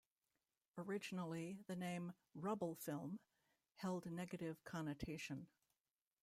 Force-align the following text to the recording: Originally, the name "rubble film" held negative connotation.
Originally, 0.79 1.59
the 1.67 1.75
name 1.75 2.13
"rubble 2.33 2.73
film" 2.73 3.19
held 3.75 4.07
negative 4.11 4.63
connotation. 4.63 5.45